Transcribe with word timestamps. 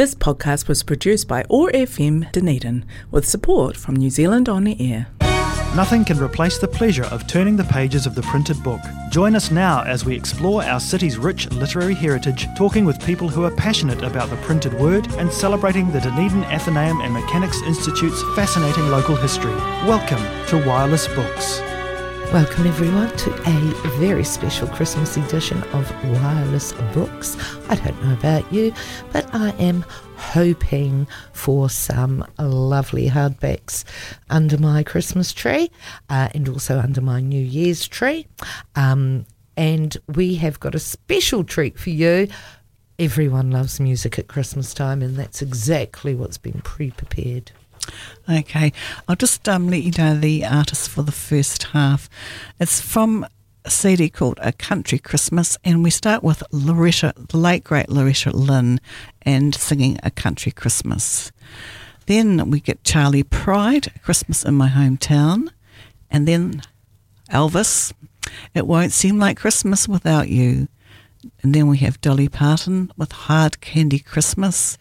This 0.00 0.14
podcast 0.14 0.66
was 0.66 0.82
produced 0.82 1.28
by 1.28 1.44
OAR 1.50 1.70
FM 1.72 2.32
Dunedin 2.32 2.86
with 3.10 3.28
support 3.28 3.76
from 3.76 3.96
New 3.96 4.08
Zealand 4.08 4.48
On 4.48 4.66
Air. 4.66 5.08
Nothing 5.76 6.06
can 6.06 6.18
replace 6.18 6.56
the 6.56 6.66
pleasure 6.66 7.04
of 7.04 7.26
turning 7.26 7.54
the 7.58 7.64
pages 7.64 8.06
of 8.06 8.14
the 8.14 8.22
printed 8.22 8.62
book. 8.62 8.80
Join 9.10 9.36
us 9.36 9.50
now 9.50 9.82
as 9.82 10.06
we 10.06 10.16
explore 10.16 10.64
our 10.64 10.80
city's 10.80 11.18
rich 11.18 11.50
literary 11.50 11.92
heritage, 11.92 12.46
talking 12.56 12.86
with 12.86 13.04
people 13.04 13.28
who 13.28 13.44
are 13.44 13.54
passionate 13.56 14.02
about 14.02 14.30
the 14.30 14.36
printed 14.36 14.72
word 14.80 15.06
and 15.18 15.30
celebrating 15.30 15.92
the 15.92 16.00
Dunedin 16.00 16.44
Athenaeum 16.44 17.02
and 17.02 17.12
Mechanics 17.12 17.60
Institute's 17.66 18.22
fascinating 18.34 18.88
local 18.88 19.16
history. 19.16 19.54
Welcome 19.84 20.24
to 20.46 20.66
Wireless 20.66 21.08
Books. 21.08 21.60
Welcome, 22.32 22.68
everyone, 22.68 23.16
to 23.16 23.32
a 23.44 23.98
very 23.98 24.22
special 24.22 24.68
Christmas 24.68 25.16
edition 25.16 25.64
of 25.72 25.90
Wireless 26.12 26.72
Books. 26.94 27.36
I 27.68 27.74
don't 27.74 28.04
know 28.04 28.12
about 28.12 28.52
you, 28.52 28.72
but 29.10 29.28
I 29.34 29.50
am 29.58 29.84
hoping 30.14 31.08
for 31.32 31.68
some 31.68 32.24
lovely 32.38 33.08
hardbacks 33.08 33.82
under 34.30 34.58
my 34.58 34.84
Christmas 34.84 35.32
tree 35.32 35.72
uh, 36.08 36.28
and 36.32 36.48
also 36.48 36.78
under 36.78 37.00
my 37.00 37.20
New 37.20 37.44
Year's 37.44 37.88
tree. 37.88 38.28
Um, 38.76 39.26
and 39.56 39.96
we 40.06 40.36
have 40.36 40.60
got 40.60 40.76
a 40.76 40.78
special 40.78 41.42
treat 41.42 41.80
for 41.80 41.90
you. 41.90 42.28
Everyone 43.00 43.50
loves 43.50 43.80
music 43.80 44.20
at 44.20 44.28
Christmas 44.28 44.72
time, 44.72 45.02
and 45.02 45.16
that's 45.16 45.42
exactly 45.42 46.14
what's 46.14 46.38
been 46.38 46.60
pre 46.60 46.92
prepared. 46.92 47.50
Okay, 48.28 48.72
I'll 49.08 49.16
just 49.16 49.48
um, 49.48 49.68
let 49.68 49.82
you 49.82 49.92
know 49.96 50.18
the 50.18 50.44
artist 50.44 50.88
for 50.90 51.02
the 51.02 51.12
first 51.12 51.64
half. 51.64 52.08
It's 52.58 52.80
from 52.80 53.26
a 53.64 53.70
CD 53.70 54.08
called 54.08 54.38
A 54.42 54.52
Country 54.52 54.98
Christmas, 54.98 55.58
and 55.64 55.82
we 55.82 55.90
start 55.90 56.22
with 56.22 56.42
Loretta, 56.52 57.12
the 57.16 57.36
late 57.36 57.64
great 57.64 57.88
Loretta 57.88 58.30
Lynn, 58.30 58.80
and 59.22 59.54
singing 59.54 59.98
A 60.02 60.10
Country 60.10 60.52
Christmas. 60.52 61.32
Then 62.06 62.50
we 62.50 62.60
get 62.60 62.84
Charley 62.84 63.22
Pride, 63.22 63.92
Christmas 64.02 64.44
in 64.44 64.54
My 64.54 64.68
Hometown, 64.68 65.48
and 66.10 66.26
then 66.26 66.62
Elvis, 67.30 67.92
It 68.54 68.66
Won't 68.66 68.92
Seem 68.92 69.18
Like 69.18 69.38
Christmas 69.38 69.88
Without 69.88 70.28
You. 70.28 70.68
And 71.42 71.54
then 71.54 71.66
we 71.66 71.78
have 71.78 72.00
Dolly 72.00 72.28
Parton 72.28 72.90
with 72.96 73.12
Hard 73.12 73.60
Candy 73.60 73.98
Christmas 73.98 74.78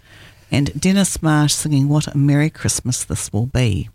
and 0.51 0.79
Dennis 0.79 1.21
Marsh 1.21 1.53
singing 1.53 1.89
What 1.89 2.07
a 2.07 2.17
Merry 2.17 2.49
Christmas 2.49 3.03
This 3.03 3.31
Will 3.31 3.45
Be. 3.45 3.89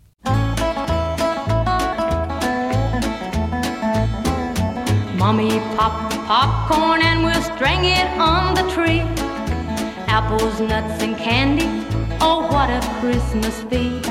Mommy 5.17 5.59
pop 5.75 6.11
popcorn 6.27 7.01
and 7.01 7.23
we'll 7.23 7.41
string 7.41 7.85
it 7.85 8.07
on 8.19 8.53
the 8.55 8.63
tree. 8.71 9.01
Apples, 10.07 10.59
nuts, 10.59 11.01
and 11.03 11.17
candy. 11.17 11.67
Oh, 12.21 12.47
what 12.51 12.69
a 12.69 12.79
Christmas 12.99 13.61
feast. 13.63 14.09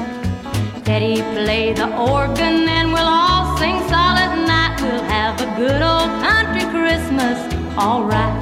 Daddy 0.85 1.23
play 1.35 1.73
the 1.73 1.87
organ 1.97 2.69
and 2.69 2.93
we'll 2.93 3.03
all 3.03 3.57
sing 3.59 3.79
solid 3.89 4.47
night. 4.47 4.77
We'll 4.83 5.03
have 5.05 5.41
a 5.41 5.47
good 5.57 5.83
old 5.83 6.11
country 6.23 6.69
Christmas, 6.71 7.39
alright. 7.79 8.34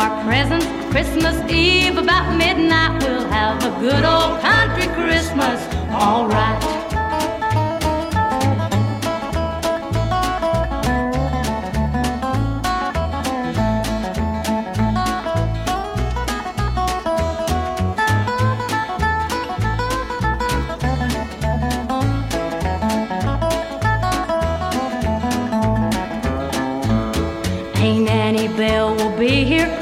Our 0.00 0.24
presents 0.24 0.64
Christmas 0.90 1.36
Eve 1.52 1.98
about 1.98 2.34
midnight. 2.34 3.02
We'll 3.02 3.28
have 3.28 3.62
a 3.62 3.80
good 3.80 4.02
old 4.02 4.40
country 4.40 4.86
Christmas, 4.94 5.60
alright. 5.90 6.89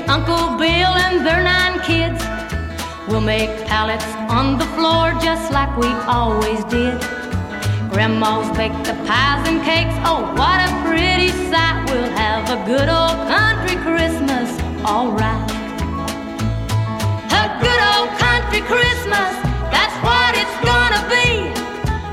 Uncle 0.09 0.57
Bill 0.57 0.93
and 1.05 1.27
their 1.27 1.43
nine 1.43 1.81
kids 1.81 2.23
We'll 3.09 3.23
make 3.23 3.67
pallets 3.67 4.05
on 4.29 4.59
the 4.59 4.67
floor 4.77 5.13
just 5.23 5.51
like 5.51 5.75
we 5.79 5.89
always 6.07 6.63
did. 6.65 7.01
Grandma's 7.91 8.55
bake 8.55 8.77
the 8.85 8.93
pies 9.09 9.49
and 9.49 9.63
cakes, 9.63 9.97
oh, 10.05 10.21
what 10.37 10.61
a 10.61 10.69
pretty 10.85 11.31
sight. 11.49 11.89
We'll 11.89 12.11
have 12.11 12.45
a 12.53 12.59
good 12.67 12.91
old 12.91 13.17
country 13.33 13.77
Christmas, 13.81 14.49
alright. 14.85 15.51
A 17.33 17.45
good 17.65 17.81
old 17.97 18.11
country 18.21 18.61
Christmas, 18.61 19.33
that's 19.73 19.97
what 20.05 20.37
it's 20.37 20.59
gonna 20.69 21.03
be. 21.09 21.49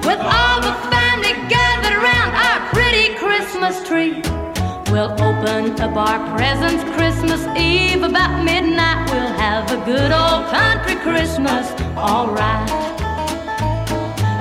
With 0.07 0.21
all 0.23 0.61
the 0.61 0.75
family 0.87 1.33
gathered 1.51 1.97
around 1.99 2.31
our 2.47 2.59
pretty 2.71 3.15
Christmas 3.15 3.85
tree. 3.85 4.44
We'll 4.91 5.11
open 5.11 5.79
up 5.81 5.95
our 5.97 6.37
presents 6.37 6.83
Christmas 6.95 7.45
Eve 7.57 8.03
about 8.03 8.43
midnight. 8.43 9.09
We'll 9.11 9.33
have 9.33 9.69
a 9.71 9.83
good 9.83 10.11
old 10.11 10.45
country 10.53 10.95
Christmas, 11.01 11.71
alright. 11.97 12.69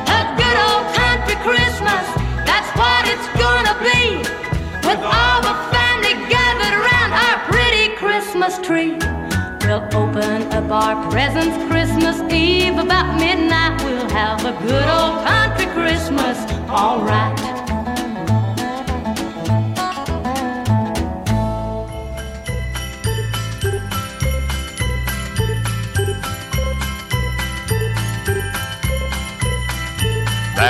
A 0.07 0.21
good 0.37 0.59
old 0.69 0.87
country 0.95 1.37
Christmas, 1.43 2.05
that's 2.45 2.71
what 2.79 3.03
it's 3.09 3.29
gonna 3.41 3.75
be. 3.83 4.19
With 4.87 5.03
all 5.03 5.41
the 5.43 5.57
family 5.73 6.15
gathered 6.29 6.77
around 6.79 7.13
our 7.25 7.39
pretty 7.51 7.97
Christmas 7.97 8.59
tree. 8.59 8.99
We'll 9.67 9.85
open 9.97 10.53
up 10.53 10.71
our 10.71 11.11
presents 11.11 11.57
Christmas 11.73 12.21
Eve 12.33 12.77
about 12.79 13.19
midnight. 13.19 13.83
We'll 13.83 14.11
have 14.11 14.45
a 14.45 14.53
good 14.63 14.89
old 14.89 15.25
country 15.27 15.67
Christmas, 15.73 16.39
alright. 16.69 17.54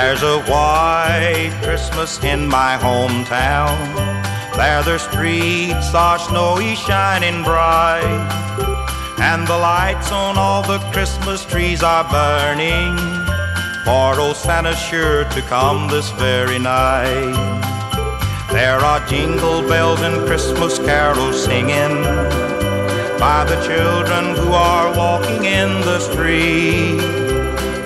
There's 0.05 0.21
a 0.21 0.39
white 0.41 1.51
Christmas 1.63 2.23
in 2.23 2.47
my 2.47 2.77
hometown. 2.79 3.75
There 4.55 4.83
the 4.83 4.99
streets 4.99 5.95
are 5.95 6.19
snowy, 6.19 6.75
shining 6.75 7.43
bright. 7.43 8.03
And 9.17 9.47
the 9.47 9.57
lights 9.57 10.11
on 10.11 10.37
all 10.37 10.61
the 10.61 10.77
Christmas 10.93 11.43
trees 11.43 11.81
are 11.81 12.03
burning. 12.03 12.95
For 13.83 14.21
old 14.21 14.35
Santa's 14.35 14.77
sure 14.77 15.23
to 15.23 15.41
come 15.41 15.87
this 15.87 16.11
very 16.11 16.59
night. 16.59 17.33
There 18.51 18.77
are 18.77 19.03
jingle 19.07 19.67
bells 19.67 20.01
and 20.01 20.23
Christmas 20.27 20.77
carols 20.77 21.43
singing 21.43 22.03
by 23.17 23.43
the 23.49 23.59
children 23.65 24.35
who 24.35 24.53
are 24.53 24.95
walking 24.95 25.45
in 25.45 25.81
the 25.81 25.99
street. 25.99 27.24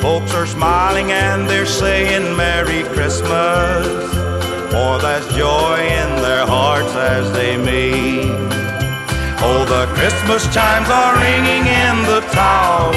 Folks 0.01 0.33
are 0.33 0.45
smiling 0.47 1.11
and 1.11 1.45
they're 1.49 1.65
saying 1.65 2.35
Merry 2.37 2.83
Christmas. 2.95 3.85
For 4.71 4.97
there's 4.97 5.27
joy 5.35 5.75
in 5.75 6.21
their 6.21 6.45
hearts 6.45 6.95
as 6.95 7.31
they 7.33 7.57
meet. 7.57 8.31
Oh, 9.43 9.65
the 9.67 9.91
Christmas 9.95 10.43
chimes 10.55 10.87
are 10.87 11.15
ringing 11.19 11.67
in 11.67 11.95
the 12.07 12.21
tower. 12.31 12.93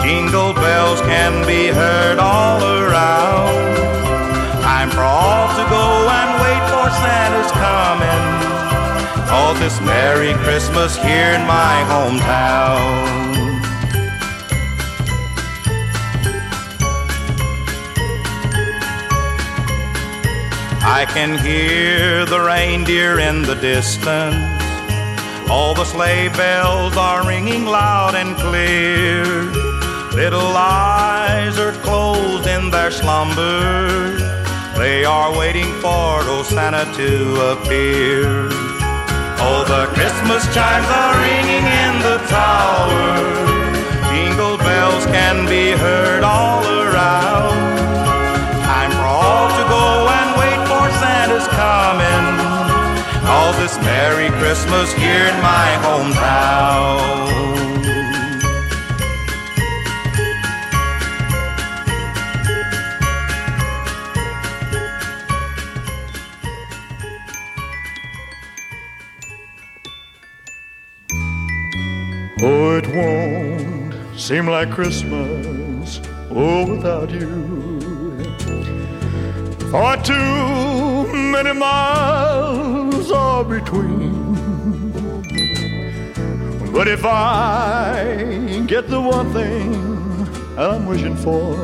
Jingle 0.00 0.54
bells 0.54 1.00
can 1.02 1.44
be 1.44 1.68
heard 1.68 2.18
all 2.18 2.62
around. 2.62 3.74
Time 4.62 4.90
for 4.90 5.02
all 5.02 5.48
to 5.58 5.64
go 5.74 5.86
and 6.06 6.30
wait 6.38 6.62
for 6.70 6.86
Santa's 7.02 7.52
coming. 7.58 8.24
Cause 9.28 9.58
this 9.58 9.80
Merry 9.80 10.34
Christmas 10.44 10.94
here 10.96 11.32
in 11.32 11.44
my 11.46 11.82
hometown. 11.90 13.19
I 20.92 21.06
can 21.06 21.38
hear 21.38 22.26
the 22.26 22.40
reindeer 22.40 23.20
in 23.20 23.42
the 23.42 23.54
distance. 23.54 24.34
All 25.48 25.72
the 25.72 25.84
sleigh 25.84 26.28
bells 26.30 26.96
are 26.96 27.24
ringing 27.24 27.64
loud 27.64 28.16
and 28.16 28.36
clear. 28.36 29.24
Little 30.10 30.52
eyes 30.56 31.60
are 31.60 31.70
closed 31.86 32.48
in 32.48 32.72
their 32.72 32.90
slumber. 32.90 34.18
They 34.76 35.04
are 35.04 35.30
waiting 35.38 35.70
for 35.80 36.28
old 36.28 36.46
Santa 36.46 36.84
to 36.98 37.10
appear. 37.52 38.48
Oh, 39.46 39.62
the 39.74 39.86
Christmas 39.94 40.42
chimes 40.52 40.90
are 40.90 41.14
ringing 41.22 41.66
in 41.84 41.94
the 42.02 42.18
tower. 42.26 43.30
Jingle 44.10 44.58
bells 44.58 45.06
can 45.06 45.46
be 45.46 45.70
heard 45.70 46.24
all 46.24 46.66
around. 46.66 47.69
Merry 53.78 54.28
Christmas 54.40 54.92
here 54.94 55.26
in 55.26 55.36
my 55.42 55.68
hometown. 55.84 57.30
Oh, 72.42 72.76
it 72.76 72.86
won't 72.94 73.94
seem 74.18 74.46
like 74.46 74.70
Christmas, 74.70 76.00
oh, 76.30 76.66
without 76.70 77.10
you. 77.10 77.80
For 79.70 79.96
too 79.98 81.12
many 81.12 81.52
miles 81.52 82.79
between. 83.44 84.40
But 86.72 86.88
if 86.88 87.04
I 87.04 88.64
get 88.66 88.88
the 88.88 89.00
one 89.00 89.32
thing 89.32 89.74
I'm 90.56 90.86
wishing 90.86 91.16
for, 91.16 91.54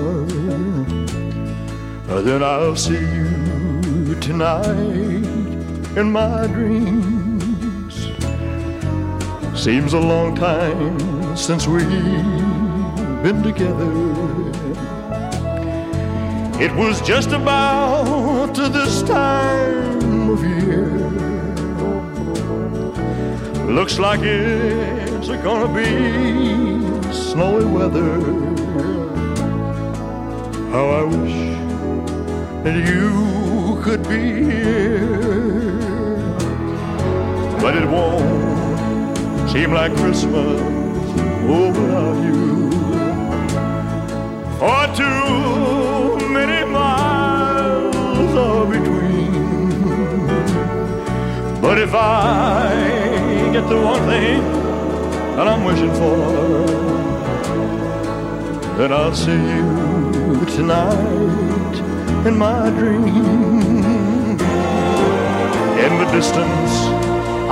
then 2.23 2.43
I'll 2.43 2.77
see 2.77 2.95
you 2.95 4.15
tonight 4.21 4.67
in 5.97 6.11
my 6.13 6.47
dreams. 6.47 7.95
Seems 9.55 9.93
a 9.93 10.01
long 10.01 10.35
time 10.35 11.37
since 11.37 11.67
we've 11.67 11.89
been 13.23 13.43
together. 13.43 13.93
It 16.59 16.75
was 16.75 17.01
just 17.03 17.33
about 17.33 18.55
this 18.55 19.03
time 19.03 20.31
of 20.31 20.43
year. 20.43 21.36
Looks 23.69 23.99
like 23.99 24.21
it's 24.23 25.29
gonna 25.29 25.69
be 25.69 25.85
snowy 27.13 27.65
weather. 27.65 28.21
How 30.71 30.87
I 31.01 31.03
wish 31.05 31.37
that 32.65 32.77
you 32.89 33.81
could 33.83 34.09
be 34.09 34.45
here, 34.45 35.79
but 37.61 37.77
it 37.77 37.87
won't 37.89 39.51
seem 39.51 39.73
like 39.73 39.95
Christmas 39.97 40.61
without 41.51 42.17
you. 42.25 42.71
For 44.59 44.87
too 44.97 46.29
many 46.31 46.65
miles 46.71 48.35
are 48.35 48.67
between. 48.67 49.33
But 51.61 51.79
if 51.79 51.95
I 51.95 53.06
get 53.61 53.69
the 53.71 53.81
one 53.81 54.03
thing 54.07 54.43
that 55.35 55.49
I'm 55.49 55.65
wishing 55.65 55.95
for, 56.01 56.17
then 58.77 58.93
I'll 58.93 59.15
see 59.15 59.33
you 59.33 60.45
tonight 60.57 61.75
in 62.29 62.37
my 62.37 62.69
dream. 62.69 63.07
In 65.85 65.93
the 66.01 66.09
distance, 66.13 66.73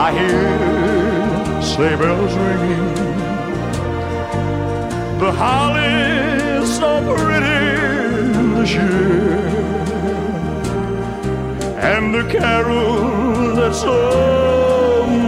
I 0.07 0.09
hear 0.19 1.63
sleigh 1.63 1.97
bells 1.97 2.35
ringing. 2.35 2.89
The 5.23 5.33
holly's 5.33 6.69
so 6.81 6.91
pretty 7.17 7.65
this 8.57 8.73
year, 8.75 9.39
and 11.93 12.15
the 12.15 12.25
carol 12.31 13.55
that 13.57 13.75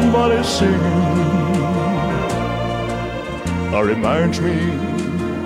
somebody's 0.07 0.47
singing 0.47 0.81
uh, 3.75 3.83
reminds 3.83 4.41
me 4.41 4.57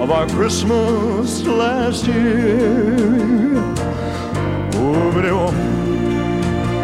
of 0.03 0.11
our 0.11 0.27
Christmas 0.29 1.43
last 1.47 2.07
year. 2.07 3.57
Oh, 4.75 5.11
but 5.15 5.25
it 5.25 5.33
won't 5.33 5.57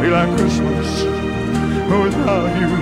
be 0.01 0.09
like 0.09 0.31
Christmas 0.39 0.89
without 2.03 2.51
you. 2.61 2.73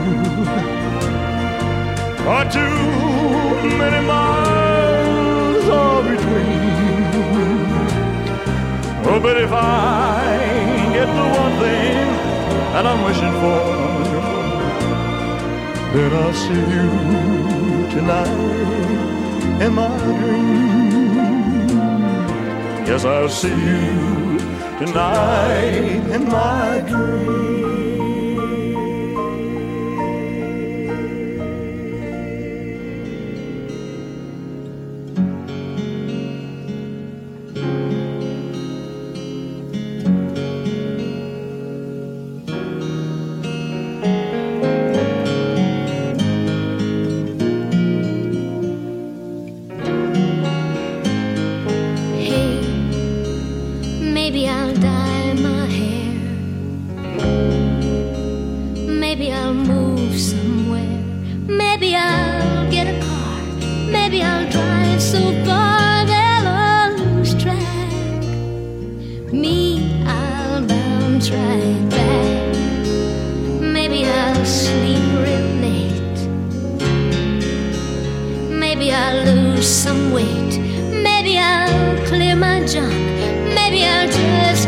For 2.25 2.43
too 2.57 3.77
many 3.83 4.01
miles 4.07 5.65
are 5.81 6.03
between. 6.03 6.63
Oh, 9.11 9.19
but 9.21 9.37
if 9.39 9.51
I 9.51 10.91
get 10.97 11.09
the 11.21 11.27
one 11.43 11.55
thing 11.65 12.07
that 12.73 12.87
I'm 12.87 13.03
wishing 13.05 13.35
for, 13.41 14.34
then 15.95 16.13
I'll 16.13 16.33
see 16.33 16.65
you 16.75 16.89
tonight 17.95 18.29
in 19.65 19.73
my 19.75 19.97
dream. 19.99 21.69
Yes, 22.85 23.05
I'll 23.05 23.29
see 23.29 23.49
you 23.49 24.39
tonight 24.79 26.03
in 26.17 26.25
my 26.25 26.81
dream. 26.89 27.64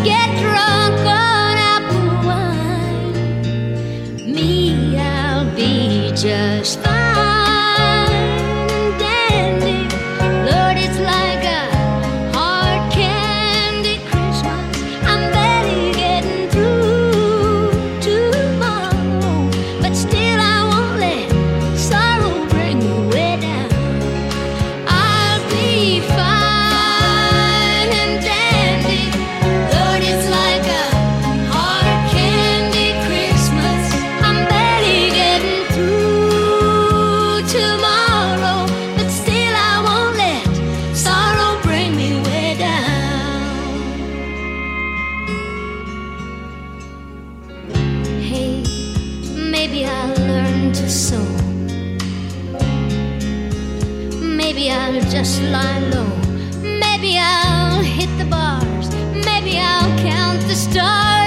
Get 0.06 0.35
to 50.86 50.92
sew. 50.92 51.24
Maybe 54.20 54.70
I'll 54.70 55.00
just 55.10 55.42
lie 55.42 55.80
low. 55.92 56.06
Maybe 56.62 57.18
I'll 57.18 57.82
hit 57.82 58.10
the 58.18 58.24
bars. 58.24 58.88
Maybe 59.24 59.58
I'll 59.58 59.98
count 59.98 60.40
the 60.42 60.54
stars 60.54 61.25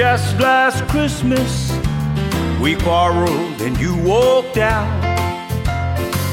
just 0.00 0.40
last 0.40 0.82
Christmas 0.88 1.70
we 2.58 2.74
quarreled 2.74 3.60
and 3.60 3.78
you 3.78 3.94
walked 4.02 4.56
out. 4.56 4.88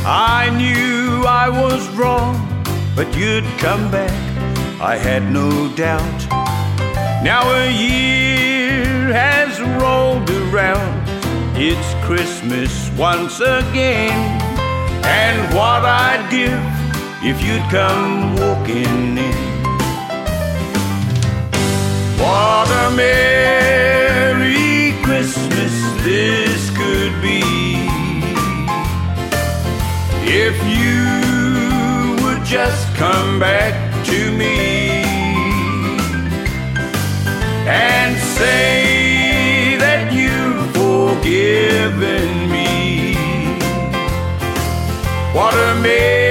I 0.05 0.49
knew 0.55 1.25
I 1.25 1.49
was 1.49 1.85
wrong, 1.89 2.33
but 2.95 3.13
you'd 3.13 3.43
come 3.59 3.91
back. 3.91 4.17
I 4.79 4.95
had 4.95 5.29
no 5.33 5.49
doubt. 5.75 6.19
Now 7.25 7.41
a 7.55 7.69
year 7.69 9.11
has 9.11 9.59
rolled 9.81 10.29
around. 10.29 11.03
It's 11.57 11.89
Christmas 12.05 12.89
once 12.91 13.41
again. 13.41 14.39
And 15.03 15.53
what 15.53 15.83
I'd 15.83 16.25
give 16.31 16.63
if 17.21 17.37
you'd 17.45 17.69
come 17.69 18.37
walking 18.37 19.17
in. 19.17 19.56
What 22.27 22.69
a 22.69 22.89
Merry 22.93 24.51
Christmas 25.01 25.73
this 26.03 26.69
could 26.71 27.21
be 27.21 27.41
if 30.27 30.55
you 30.67 31.05
would 32.21 32.43
just 32.43 32.93
come 32.95 33.39
back 33.39 33.73
to 34.07 34.31
me 34.33 35.03
and 37.65 38.17
say 38.17 39.77
that 39.77 40.11
you've 40.11 40.69
forgiven 40.75 42.51
me. 42.51 43.15
What 45.33 45.53
a 45.53 45.75
Merry 45.81 46.26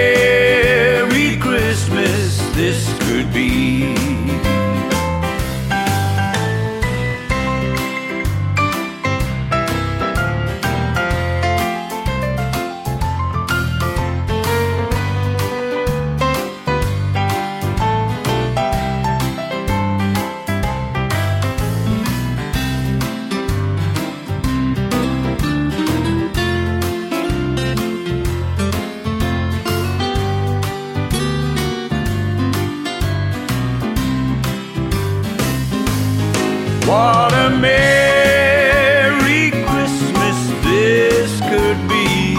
What 36.87 37.33
a 37.33 37.51
Merry 37.51 39.51
Christmas 39.51 40.39
this 40.63 41.41
could 41.41 41.89
be 41.89 42.37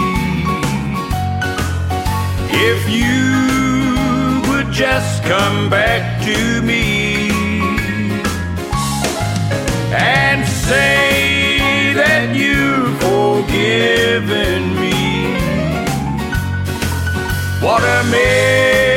if 2.50 2.88
you 2.88 4.40
would 4.50 4.72
just 4.72 5.22
come 5.24 5.68
back 5.68 6.22
to 6.24 6.62
me 6.62 7.28
and 9.92 10.48
say 10.48 11.92
that 11.92 12.34
you've 12.34 12.98
forgiven 13.02 14.74
me. 14.80 15.34
What 17.60 17.82
a 17.82 18.02
Merry 18.10 18.87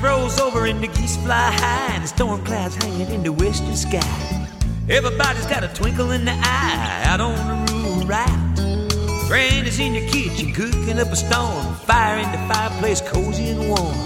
Froze 0.00 0.38
over 0.38 0.66
and 0.66 0.82
the 0.82 0.88
geese 0.88 1.16
fly 1.16 1.50
high, 1.52 1.94
and 1.94 2.04
the 2.04 2.08
storm 2.08 2.44
clouds 2.44 2.74
hanging 2.76 3.10
in 3.10 3.22
the 3.22 3.32
western 3.32 3.74
sky. 3.74 4.46
Everybody's 4.90 5.46
got 5.46 5.64
a 5.64 5.68
twinkle 5.68 6.10
in 6.10 6.24
the 6.24 6.32
eye 6.32 7.02
out 7.06 7.20
on 7.20 7.34
the 7.66 7.72
rural 7.72 8.06
route. 8.06 9.66
is 9.66 9.80
in 9.80 9.94
your 9.94 10.06
kitchen 10.08 10.52
cooking 10.52 10.98
up 10.98 11.08
a 11.08 11.16
storm, 11.16 11.74
fire 11.74 12.18
in 12.18 12.30
the 12.30 12.38
fireplace 12.52 13.00
cozy 13.00 13.48
and 13.48 13.68
warm. 13.68 13.96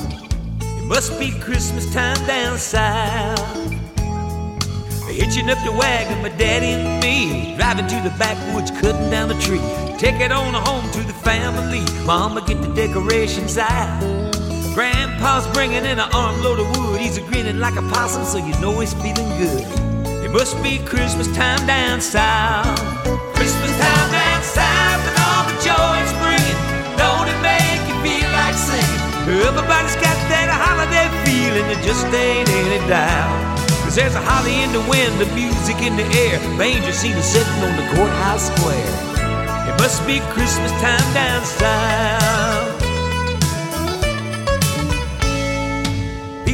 It 0.61 0.85
must 0.85 1.18
be 1.18 1.32
Christmas 1.40 1.92
time 1.92 2.25
down 2.25 2.56
south. 2.56 3.40
Hitching 5.09 5.50
up 5.50 5.59
the 5.64 5.73
wagon, 5.73 6.23
my 6.23 6.28
daddy 6.28 6.68
and 6.68 7.02
me, 7.02 7.56
driving 7.56 7.88
to 7.88 7.97
the 7.97 8.14
backwoods, 8.16 8.70
cutting 8.70 9.11
down 9.11 9.28
the 9.28 9.38
tree. 9.40 9.61
Take 9.99 10.20
it 10.20 10.30
on 10.30 10.54
home 10.54 10.88
to 10.92 11.02
the 11.02 11.12
family. 11.12 11.85
Mama, 12.06 12.42
get 12.47 12.62
the 12.62 12.73
decorations 12.75 13.59
out. 13.59 14.29
Grandpa's 14.74 15.48
bringing 15.48 15.84
in 15.84 15.98
an 15.98 16.10
armload 16.14 16.60
of 16.60 16.76
wood. 16.78 17.00
He's 17.00 17.18
a 17.18 17.22
grinning 17.22 17.58
like 17.58 17.74
a 17.74 17.82
possum, 17.90 18.24
so 18.24 18.38
you 18.38 18.54
know 18.60 18.78
he's 18.78 18.94
feeling 18.94 19.28
good. 19.36 19.66
It 20.22 20.30
must 20.30 20.62
be 20.62 20.78
Christmas 20.78 21.26
time 21.34 21.66
down 21.66 22.00
south. 22.00 22.78
Christmas 23.34 23.72
time 23.82 24.10
down 24.14 24.42
south, 24.46 25.02
and 25.10 25.16
all 25.26 25.42
the 25.50 25.56
joy 25.58 25.94
it's 25.98 26.14
bringing. 26.22 26.58
Don't 26.94 27.26
it 27.26 27.40
make 27.42 27.82
you 27.90 27.96
feel 27.98 28.30
like 28.30 28.54
singing? 28.54 29.42
Everybody's 29.42 29.98
got 29.98 30.14
that 30.30 30.46
holiday 30.54 31.10
feeling, 31.26 31.66
there 31.66 31.82
just 31.82 32.06
ain't 32.14 32.48
any 32.48 32.78
doubt. 32.86 33.58
Cause 33.82 33.96
there's 33.96 34.14
a 34.14 34.22
holly 34.22 34.62
in 34.62 34.70
the 34.70 34.84
wind, 34.86 35.18
the 35.18 35.26
music 35.34 35.82
in 35.82 35.96
the 35.96 36.06
air. 36.14 36.38
Manger 36.54 36.92
scene 36.92 37.18
is 37.18 37.26
sitting 37.26 37.58
on 37.66 37.74
the 37.74 37.86
courthouse 37.98 38.54
square. 38.54 38.94
It 39.66 39.74
must 39.82 40.06
be 40.06 40.22
Christmas 40.30 40.70
time 40.78 41.02
down 41.12 41.44
south. 41.44 42.39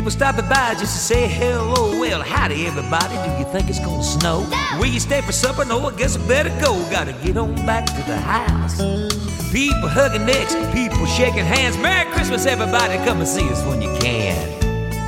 People 0.06 0.18
stopping 0.20 0.48
by 0.48 0.72
just 0.78 0.94
to 0.94 1.02
say 1.02 1.26
hello. 1.26 1.98
Well, 1.98 2.22
howdy, 2.22 2.64
everybody. 2.68 3.16
Do 3.26 3.42
you 3.42 3.52
think 3.52 3.68
it's 3.68 3.80
gonna 3.80 4.04
snow? 4.04 4.46
Will 4.78 4.86
you 4.86 5.00
stay 5.00 5.20
for 5.20 5.32
supper? 5.32 5.64
No, 5.64 5.84
I 5.84 5.92
guess 5.96 6.16
I 6.16 6.24
better 6.28 6.50
go. 6.62 6.78
Gotta 6.92 7.12
get 7.24 7.36
on 7.36 7.56
back 7.66 7.86
to 7.86 8.02
the 8.06 8.16
house. 8.16 8.76
People 9.50 9.88
hugging 9.88 10.24
necks, 10.24 10.54
people 10.72 11.06
shaking 11.06 11.44
hands. 11.44 11.76
Merry 11.78 12.08
Christmas, 12.12 12.46
everybody. 12.46 12.98
Come 12.98 13.18
and 13.18 13.26
see 13.26 13.50
us 13.50 13.60
when 13.66 13.82
you 13.82 13.90
can. 13.98 14.38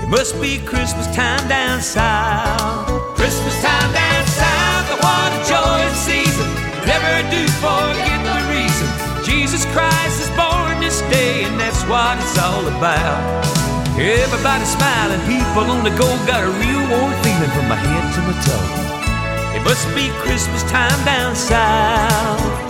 It 0.02 0.08
must 0.08 0.34
be 0.40 0.58
Christmas 0.66 1.06
time 1.14 1.46
down 1.48 1.80
south. 1.80 3.14
Christmas 3.14 3.54
time 3.62 3.94
down 3.94 4.26
south. 4.26 4.84
The 4.90 4.96
what 4.98 5.30
a 5.30 5.40
joyous 5.46 5.94
season. 5.94 6.48
Never 6.90 7.22
do 7.30 7.46
forget 7.62 8.18
the 8.26 8.38
reason. 8.50 8.88
Jesus 9.22 9.64
Christ 9.66 10.26
is 10.26 10.30
born 10.34 10.80
this 10.80 11.02
day, 11.02 11.44
and 11.44 11.54
that's 11.54 11.84
what 11.86 12.18
it's 12.18 12.36
all 12.36 12.66
about. 12.66 13.67
Everybody 14.00 14.64
smiling, 14.64 15.18
people 15.26 15.68
on 15.72 15.82
the 15.82 15.90
go, 15.90 16.06
got 16.24 16.44
a 16.44 16.50
real 16.62 16.78
warm 16.88 17.12
feeling 17.24 17.50
from 17.50 17.66
my 17.68 17.74
head 17.74 18.14
to 18.14 18.20
my 18.22 18.34
toe. 18.46 19.58
It 19.58 19.64
must 19.64 19.92
be 19.92 20.08
Christmas 20.22 20.62
time 20.70 21.04
down 21.04 21.34
south. 21.34 22.67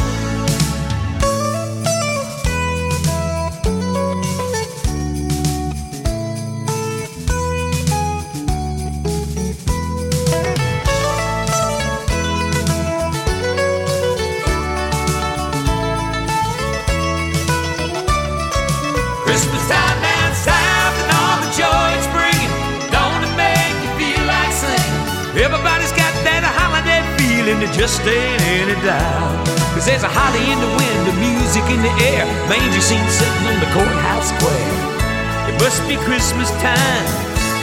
Feeling, 27.58 27.70
there 27.70 27.78
just 27.78 28.00
ain't 28.02 28.42
any 28.42 28.74
doubt. 28.82 29.46
Cause 29.74 29.86
there's 29.86 30.02
a 30.02 30.08
holly 30.08 30.42
in 30.50 30.58
the 30.60 30.72
wind, 30.76 31.00
the 31.06 31.16
music 31.20 31.64
in 31.70 31.82
the 31.82 31.94
air, 32.14 32.26
manger 32.48 32.80
scene 32.80 33.08
sitting 33.08 33.46
on 33.46 33.60
the 33.60 33.70
courthouse 33.72 34.28
square. 34.28 35.48
It 35.48 35.60
must 35.60 35.82
be 35.88 35.96
Christmas 36.04 36.50
time. 36.62 37.08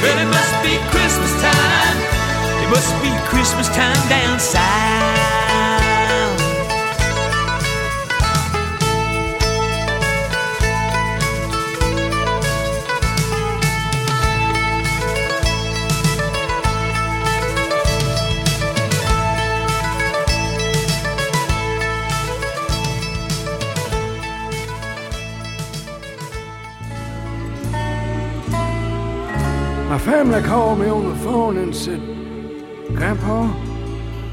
Well, 0.02 0.18
it 0.20 0.30
must 0.30 0.56
be 0.64 0.78
Christmas 0.92 1.32
time. 1.42 1.98
It 2.64 2.70
must 2.70 2.94
be 3.02 3.12
Christmas 3.30 3.68
time 3.70 4.10
down 4.10 4.40
south. 4.40 5.75
Family 30.06 30.40
called 30.44 30.78
me 30.78 30.88
on 30.88 31.10
the 31.10 31.16
phone 31.24 31.58
and 31.58 31.76
said, 31.76 32.00
Grandpa, 32.96 33.52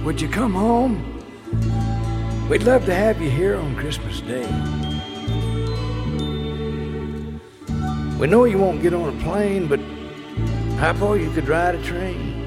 would 0.05 0.21
you 0.21 0.29
come 0.29 0.53
home? 0.53 1.01
We'd 2.51 2.65
love 2.65 2.85
to 2.85 2.95
have 2.95 3.23
you 3.23 3.31
here 3.31 3.57
on 3.57 3.75
Christmas 3.77 4.21
Day. 4.21 4.47
We 8.21 8.27
know 8.27 8.45
you 8.45 8.59
won't 8.59 8.83
get 8.83 8.93
on 8.93 9.17
a 9.17 9.23
plane, 9.23 9.67
but 9.67 9.81
Papa, 10.79 11.19
you 11.19 11.31
could 11.31 11.49
ride 11.49 11.75
a 11.75 11.83
train. 11.83 12.45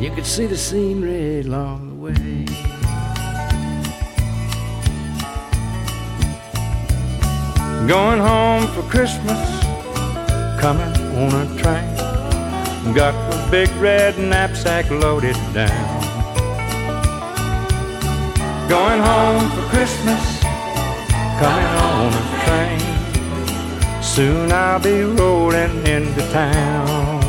You 0.00 0.10
could 0.10 0.26
see 0.26 0.46
the 0.46 0.56
scenery 0.56 1.42
along 1.42 1.90
the 1.90 1.94
way. 1.94 2.46
Going 7.86 8.18
home 8.18 8.66
for 8.74 8.82
Christmas, 8.90 9.38
coming 10.60 11.03
on 11.16 11.32
a 11.34 11.46
train. 11.60 12.94
Got 12.94 13.14
a 13.32 13.50
big 13.50 13.70
red 13.76 14.18
knapsack 14.18 14.90
loaded 14.90 15.36
down. 15.52 16.00
Going 18.68 19.00
home 19.00 19.50
for 19.50 19.62
Christmas, 19.68 20.40
coming 21.40 21.72
on 21.88 22.12
a 22.12 22.24
train. 22.44 24.02
Soon 24.02 24.52
I'll 24.52 24.80
be 24.80 25.02
rolling 25.02 25.86
into 25.86 26.20
town. 26.30 27.22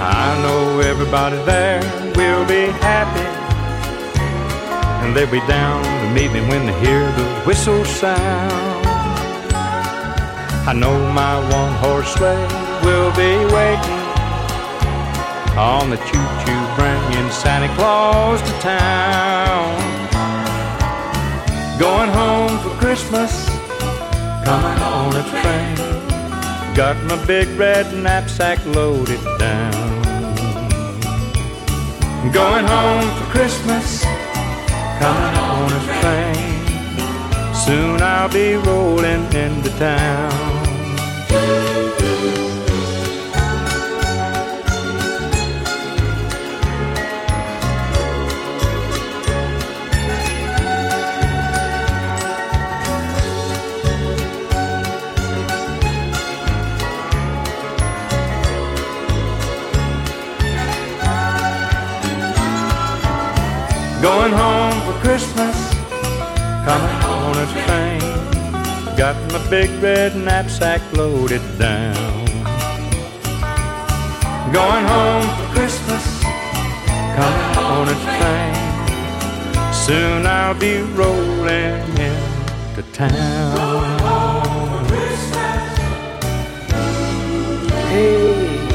I 0.00 0.40
know 0.42 0.80
everybody 0.80 1.36
there 1.44 1.80
will 2.16 2.44
be 2.46 2.66
happy. 2.80 3.28
And 5.04 5.16
they'll 5.16 5.30
be 5.30 5.40
down 5.46 5.82
to 5.84 6.14
meet 6.14 6.32
me 6.32 6.40
when 6.48 6.66
they 6.66 6.78
hear 6.80 7.10
the 7.12 7.42
whistle 7.46 7.84
sound. 7.84 8.71
I 10.64 10.72
know 10.72 10.96
my 11.12 11.40
one 11.50 11.74
horse 11.74 12.14
sleigh 12.14 12.46
will 12.84 13.10
be 13.16 13.34
waiting 13.52 14.02
on 15.58 15.90
the 15.90 15.96
choo 15.96 16.26
choo 16.42 16.62
bringing 16.76 17.30
Santa 17.32 17.66
Claus 17.74 18.40
to 18.40 18.52
town. 18.60 19.74
Going 21.80 22.10
home 22.10 22.56
for 22.60 22.70
Christmas, 22.78 23.48
coming 24.44 24.78
on 24.82 25.16
a 25.16 25.24
train. 25.30 25.76
Got 26.76 26.96
my 27.06 27.22
big 27.26 27.48
red 27.58 27.92
knapsack 27.92 28.64
loaded 28.64 29.20
down. 29.40 29.72
Going 32.32 32.66
home 32.66 33.10
for 33.18 33.30
Christmas, 33.32 34.04
coming 35.00 35.36
on 35.38 35.72
a 35.72 36.00
train. 36.00 36.51
Soon 37.64 38.02
I'll 38.02 38.28
be 38.28 38.56
rolling 38.56 39.32
into 39.32 39.70
town. 39.78 40.32
Going 64.02 64.32
home 64.32 64.80
for 64.82 65.00
Christmas, 65.00 65.56
coming 66.64 67.04
on 67.04 67.11
a 67.36 67.46
train. 67.64 68.00
Got 68.96 69.16
my 69.32 69.50
big 69.50 69.70
red 69.82 70.16
knapsack 70.16 70.80
loaded 70.92 71.42
down. 71.58 72.22
going 74.52 74.84
home 74.84 75.26
for 75.36 75.54
Christmas, 75.54 76.04
coming 77.16 77.56
on 77.56 77.88
a 77.88 77.96
train. 78.16 79.72
Soon 79.72 80.26
I'll 80.26 80.54
be 80.54 80.82
rolling 80.92 81.88
into 82.08 82.82
town. 82.92 83.92
Hey, 87.88 88.68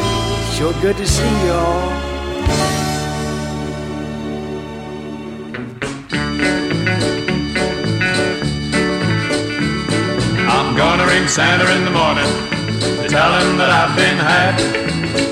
sure 0.56 0.74
good 0.82 0.98
to 0.98 1.08
see 1.08 1.48
y'all. 1.48 1.97
Ring 11.28 11.34
Santa 11.34 11.68
in 11.76 11.84
the 11.84 11.92
morning 11.92 12.30
to 13.04 13.08
tell 13.10 13.32
him 13.40 13.58
that 13.58 13.68
I've 13.68 13.96
been 14.00 14.18
had. 14.18 14.56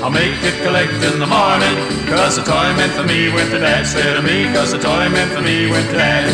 I'll 0.04 0.10
make 0.10 0.36
it 0.44 0.60
collect 0.62 0.92
in 0.92 1.18
the 1.18 1.26
morning, 1.26 1.74
cause 2.04 2.36
the 2.36 2.44
toy 2.44 2.68
meant 2.76 2.92
for 2.92 3.04
me 3.04 3.32
went 3.32 3.50
to 3.52 3.58
dad. 3.58 3.86
Say 3.86 4.04
to 4.14 4.20
me, 4.20 4.44
cause 4.52 4.72
the 4.72 4.78
toy 4.78 5.08
meant 5.08 5.32
for 5.32 5.40
me 5.40 5.70
went 5.70 5.88
to 5.90 5.96
dad. 5.96 6.28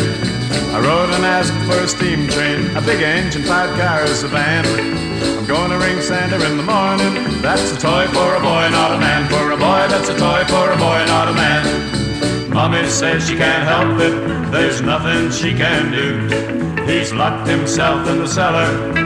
I 0.75 0.79
wrote 0.83 1.15
and 1.15 1.23
asked 1.23 1.55
for 1.63 1.79
a 1.79 1.87
steam 1.87 2.27
train, 2.27 2.75
a 2.75 2.81
big 2.81 3.01
engine, 3.01 3.43
five 3.43 3.71
cars, 3.79 4.23
a 4.23 4.27
van. 4.27 4.65
I'm 5.37 5.45
gonna 5.45 5.77
ring 5.77 6.01
Santa 6.01 6.43
in 6.43 6.57
the 6.57 6.67
morning. 6.67 7.13
That's 7.41 7.71
a 7.71 7.79
toy 7.79 8.07
for 8.07 8.35
a 8.35 8.41
boy, 8.41 8.67
not 8.67 8.91
a 8.91 8.99
man. 8.99 9.29
For 9.29 9.51
a 9.51 9.57
boy, 9.57 9.87
that's 9.87 10.09
a 10.09 10.17
toy 10.17 10.43
for 10.51 10.71
a 10.71 10.77
boy, 10.77 10.99
not 11.07 11.29
a 11.29 11.33
man. 11.33 12.49
Mommy 12.49 12.85
says 12.87 13.29
she 13.29 13.37
can't 13.37 13.63
help 13.63 13.95
it, 14.01 14.51
there's 14.51 14.81
nothing 14.81 15.31
she 15.31 15.55
can 15.55 15.91
do. 15.91 16.83
He's 16.83 17.13
locked 17.13 17.47
himself 17.47 18.07
in 18.09 18.19
the 18.19 18.27
cellar 18.27 19.02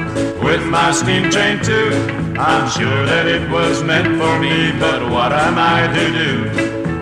with 0.47 0.65
my 0.65 0.93
steam 0.93 1.29
train 1.29 1.61
too. 1.61 1.91
I'm 2.39 2.69
sure 2.71 3.05
that 3.05 3.27
it 3.27 3.51
was 3.51 3.83
meant 3.83 4.07
for 4.15 4.39
me, 4.39 4.71
but 4.79 5.03
what 5.11 5.33
am 5.33 5.55
I 5.59 5.91
to 5.91 6.05
do? 6.23 6.31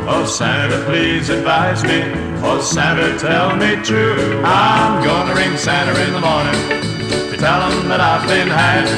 Oh, 0.10 0.26
Santa, 0.26 0.84
please 0.86 1.30
advise 1.30 1.84
me. 1.84 2.02
Oh, 2.42 2.60
Santa, 2.60 3.16
tell 3.20 3.56
me 3.56 3.76
true. 3.84 4.42
I'm 4.44 5.04
gonna 5.04 5.36
ring 5.36 5.56
Santa 5.58 5.94
in 6.08 6.14
the 6.14 6.24
morning 6.26 6.58
to 7.30 7.38
tell 7.38 7.62
him 7.70 7.88
that 7.90 8.02
I've 8.02 8.28
been 8.28 8.50
had. 8.50 8.90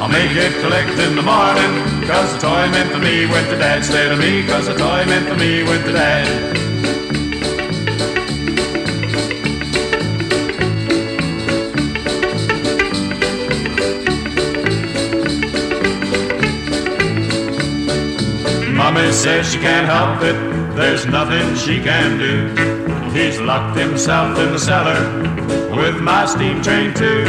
I'll 0.00 0.08
make 0.08 0.30
it 0.30 0.54
collect 0.62 0.96
in 1.02 1.16
the 1.16 1.26
morning, 1.26 1.72
cause 2.06 2.32
the 2.34 2.38
toy 2.38 2.70
meant 2.70 2.92
for 2.92 2.98
me 2.98 3.26
went 3.26 3.50
to 3.50 3.58
dad. 3.58 3.84
Stay 3.84 4.08
to 4.08 4.16
me, 4.16 4.46
cause 4.46 4.66
the 4.66 4.74
toy 4.74 5.02
meant 5.06 5.26
for 5.26 5.34
me 5.34 5.64
went 5.64 5.84
to 5.86 5.92
dad. 5.92 6.61
Says 19.12 19.52
she 19.52 19.58
can't 19.60 19.86
help 19.86 20.20
it, 20.22 20.34
there's 20.74 21.06
nothing 21.06 21.54
she 21.54 21.80
can 21.80 22.18
do. 22.18 23.12
He's 23.12 23.38
locked 23.40 23.78
himself 23.78 24.36
in 24.38 24.50
the 24.50 24.58
cellar 24.58 24.98
with 25.76 26.00
my 26.00 26.26
steam 26.26 26.60
train 26.60 26.92
too. 26.92 27.22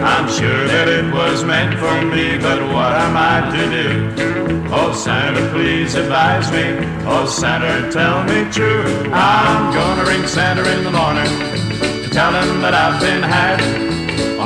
I'm 0.00 0.28
sure 0.28 0.66
that 0.66 0.88
it 0.88 1.12
was 1.12 1.44
meant 1.44 1.78
for 1.78 2.02
me, 2.04 2.36
but 2.38 2.60
what 2.72 2.92
am 2.92 3.16
I 3.16 3.36
to 3.54 3.70
do? 3.70 4.72
Oh 4.72 4.92
Santa, 4.92 5.48
please 5.52 5.94
advise 5.94 6.50
me. 6.50 6.64
Oh 7.06 7.26
Santa, 7.26 7.92
tell 7.92 8.24
me 8.24 8.50
true. 8.50 8.82
I'm 9.12 9.72
gonna 9.72 10.04
ring 10.04 10.26
Santa 10.26 10.62
in 10.76 10.82
the 10.82 10.90
morning 10.90 11.30
to 12.02 12.10
tell 12.10 12.32
him 12.32 12.60
that 12.62 12.74
I've 12.74 13.00
been 13.00 13.22
had. 13.22 13.95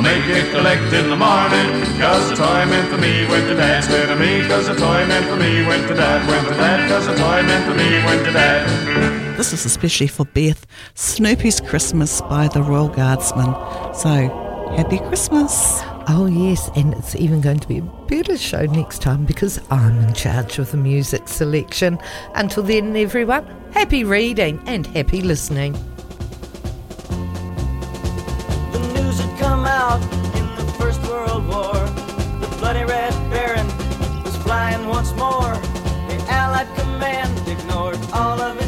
I'll 0.01 0.17
make 0.17 0.35
it 0.35 0.49
collect 0.49 0.91
in 0.93 1.11
the 1.11 1.15
morning, 1.15 1.85
cause 1.99 2.31
the 2.31 2.35
toy 2.35 2.65
meant 2.65 2.89
for 2.89 2.97
me 2.97 3.23
went 3.27 3.47
to 3.49 3.53
dad. 3.53 3.83
Stay 3.83 4.03
to 4.07 4.15
me, 4.15 4.47
cause 4.47 4.65
the 4.65 4.73
toy 4.73 5.05
meant 5.05 5.27
for 5.27 5.35
me 5.35 5.63
went 5.67 5.87
to 5.89 5.93
dad. 5.93 6.27
Went 6.27 6.47
to 6.47 6.55
dad, 6.55 6.89
cause 6.89 7.05
the 7.05 7.13
toy 7.13 7.43
meant 7.43 7.63
for 7.69 7.75
me 7.75 8.03
went 8.03 8.25
to 8.25 8.31
dad. 8.33 9.37
This 9.37 9.53
is 9.53 9.63
especially 9.63 10.07
for 10.07 10.25
Beth. 10.25 10.65
Snoopy's 10.95 11.61
Christmas 11.61 12.19
by 12.21 12.47
the 12.47 12.63
Royal 12.63 12.87
Guardsmen. 12.87 13.53
So, 13.93 14.73
happy 14.75 14.97
Christmas. 14.97 15.81
Oh, 16.07 16.25
yes, 16.25 16.71
and 16.75 16.95
it's 16.95 17.15
even 17.15 17.39
going 17.39 17.59
to 17.59 17.67
be 17.67 17.77
a 17.77 17.83
better 18.07 18.39
show 18.39 18.65
next 18.65 19.03
time 19.03 19.25
because 19.25 19.59
I'm 19.69 19.99
in 19.99 20.15
charge 20.15 20.57
of 20.57 20.71
the 20.71 20.77
music 20.77 21.27
selection. 21.27 21.99
Until 22.33 22.63
then, 22.63 22.97
everyone, 22.97 23.45
happy 23.71 24.03
reading 24.03 24.63
and 24.65 24.87
happy 24.87 25.21
listening. 25.21 25.77
War. 31.47 31.73
The 32.39 32.47
bloody 32.59 32.83
Red 32.83 33.13
Baron 33.31 33.67
was 34.23 34.37
flying 34.37 34.87
once 34.87 35.11
more. 35.15 35.55
The 36.07 36.23
Allied 36.29 36.67
command 36.75 37.47
ignored 37.47 37.97
all 38.13 38.39
of 38.39 38.59
his 38.59 38.60